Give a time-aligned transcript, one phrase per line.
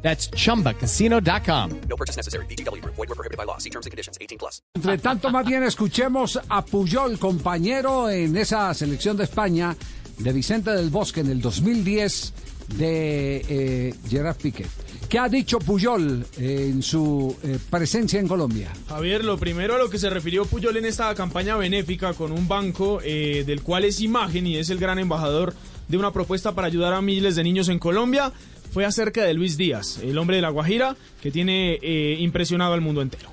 [0.00, 1.80] That's chumbacasino.com.
[1.88, 2.46] No purchase necessary.
[2.46, 2.82] BGW.
[2.84, 3.58] Void were prohibited by law.
[3.58, 4.16] See terms and conditions.
[4.20, 4.62] 18 plus.
[4.74, 9.76] Entre tanto, más bien escuchemos a Puyol, compañero en esa selección de España
[10.18, 12.32] de Vicente del Bosque en el 2010
[12.76, 14.66] de eh, Gerard Piqué.
[15.08, 18.70] ¿Qué ha dicho Puyol eh, en su eh, presencia en Colombia?
[18.88, 22.46] Javier, lo primero a lo que se refirió Puyol en esta campaña benéfica con un
[22.46, 25.54] banco eh, del cual es imagen y es el gran embajador
[25.88, 28.34] de una propuesta para ayudar a miles de niños en Colombia
[28.72, 32.80] fue acerca de Luis Díaz, el hombre de la Guajira que tiene eh, impresionado al
[32.80, 33.30] mundo entero.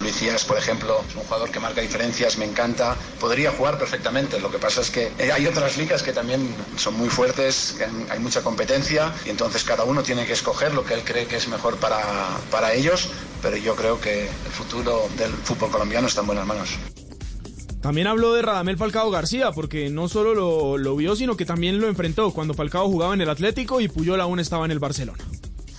[0.00, 2.96] Luis Díaz, por ejemplo, es un jugador que marca diferencias, me encanta.
[3.18, 4.38] Podría jugar perfectamente.
[4.38, 7.76] Lo que pasa es que eh, hay otras ligas que también son muy fuertes,
[8.08, 11.36] hay mucha competencia y entonces cada uno tiene que escoger lo que él cree que
[11.36, 12.00] es mejor para,
[12.50, 13.10] para ellos.
[13.42, 16.78] Pero yo creo que el futuro del fútbol colombiano está en buenas manos.
[17.80, 21.80] También habló de Radamel Falcao García, porque no solo lo, lo vio, sino que también
[21.80, 25.18] lo enfrentó cuando Falcao jugaba en el Atlético y Puyol aún estaba en el Barcelona.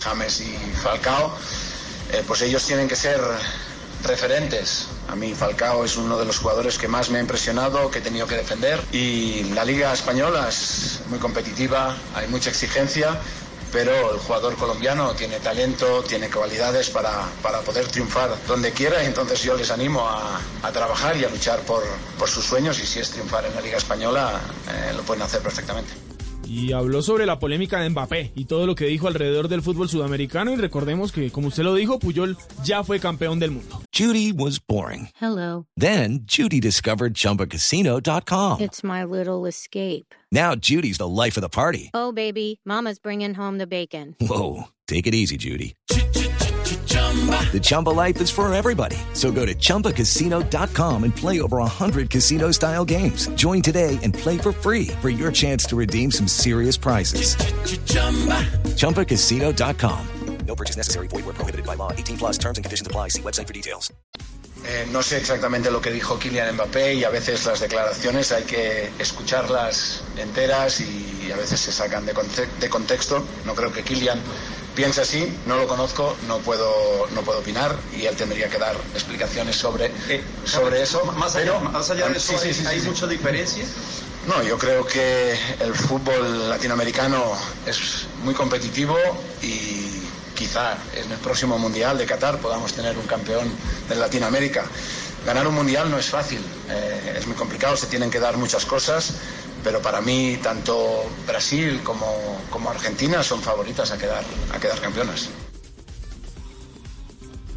[0.00, 1.32] James y Falcao,
[2.12, 3.20] eh, pues ellos tienen que ser
[4.04, 4.88] referentes.
[5.08, 8.02] A mí Falcao es uno de los jugadores que más me ha impresionado, que he
[8.02, 8.80] tenido que defender.
[8.92, 13.20] Y la Liga Española es muy competitiva, hay mucha exigencia,
[13.72, 19.42] pero el jugador colombiano tiene talento, tiene cualidades para, para poder triunfar donde quiera entonces
[19.42, 21.82] yo les animo a, a trabajar y a luchar por,
[22.18, 25.40] por sus sueños y si es triunfar en la Liga Española, eh, lo pueden hacer
[25.40, 26.11] perfectamente.
[26.46, 29.88] Y habló sobre la polémica de Mbappé y todo lo que dijo alrededor del fútbol
[29.88, 33.80] sudamericano y recordemos que, como usted lo dijo, Puyol ya fue campeón del mundo.
[33.96, 35.08] Judy was boring.
[35.20, 35.66] Hello.
[35.76, 38.60] Then Judy discovered ChumbaCasino.com.
[38.60, 40.14] It's my little escape.
[40.30, 41.90] Now Judy's the life of the party.
[41.94, 44.16] Oh, baby, Mama's bringing home the bacon.
[44.20, 45.74] Whoa, take it easy, Judy.
[46.96, 48.96] The Chumba life is for everybody.
[49.14, 53.28] So go to ChumbaCasino.com and play over 100 casino-style games.
[53.34, 57.36] Join today and play for free for your chance to redeem some serious prizes.
[58.76, 60.06] ChumbaCasino.com.
[60.46, 61.06] No purchase necessary.
[61.08, 61.92] Void were prohibited by law.
[61.92, 63.08] 18 plus terms and conditions apply.
[63.08, 63.90] See website for details.
[64.64, 68.44] Eh, no sé exactamente lo que dijo Kylian Mbappé y a veces las declaraciones hay
[68.44, 73.24] que escucharlas enteras y a veces se sacan de, conte- de contexto.
[73.44, 74.20] No creo que Kylian
[74.74, 78.74] piense así, no lo conozco, no puedo, no puedo opinar y él tendría que dar
[78.94, 79.90] explicaciones sobre,
[80.44, 81.04] sobre eso.
[81.16, 82.86] Más allá, Pero- más allá de eso, Sí, sí, hay, sí, sí, hay sí.
[82.88, 83.64] mucha diferencia.
[84.26, 87.22] No, yo creo que el fútbol latinoamericano
[87.66, 88.96] es muy competitivo
[89.42, 90.00] y
[90.34, 93.50] quizá en el próximo Mundial de Qatar podamos tener un campeón
[93.88, 94.64] de Latinoamérica.
[95.26, 96.40] Ganar un Mundial no es fácil,
[96.70, 99.12] eh, es muy complicado, se tienen que dar muchas cosas,
[99.62, 102.06] pero para mí tanto Brasil como,
[102.50, 105.30] como Argentina son favoritas a quedar, a quedar campeonas.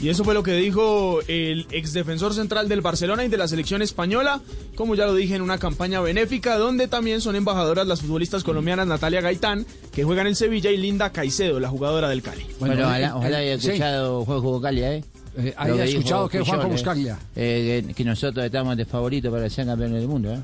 [0.00, 3.80] Y eso fue lo que dijo el exdefensor central del Barcelona y de la selección
[3.80, 4.42] española,
[4.74, 8.86] como ya lo dije en una campaña benéfica, donde también son embajadoras las futbolistas colombianas
[8.86, 12.46] Natalia Gaitán, que juega en el Sevilla, y Linda Caicedo, la jugadora del Cali.
[12.58, 15.04] Bueno, eh, ojalá, eh, ojalá haya sí, escuchado Juanjo Buscaglia, ¿eh?
[15.38, 16.70] eh, haya escuchado que Juanjo ¿eh?
[16.70, 17.18] Buscaglia.
[17.34, 20.40] Eh, que, que nosotros estamos de favorito para ser campeones del mundo, ¿eh?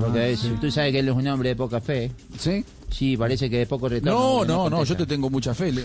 [0.00, 2.10] Porque es- tú sabes que él es un hombre de poca fe.
[2.38, 2.64] ¿Sí?
[2.90, 4.44] Sí, parece que de poco retorno.
[4.44, 5.72] No, no, no, yo te tengo mucha fe.
[5.72, 5.84] Le-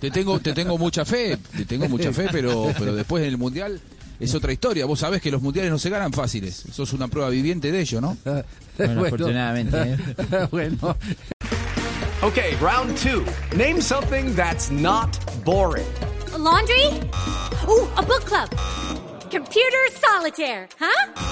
[0.00, 3.38] Te tengo, te tengo mucha fe, te tengo mucha fe, pero, pero después en el
[3.38, 3.80] mundial
[4.20, 4.84] es otra historia.
[4.84, 6.64] Vos sabés que los mundiales no se ganan fáciles.
[6.72, 8.16] Sos una prueba viviente de ello, ¿no?
[8.78, 9.96] Bueno, afortunadamente, ¿eh?
[10.50, 10.96] bueno,
[12.22, 13.24] Okay, round two.
[13.56, 15.08] Name something that's not
[15.44, 15.84] boring.
[16.38, 16.86] laundry?
[17.68, 18.48] Ooh, a book club.
[19.30, 21.31] Computer solitaire, huh?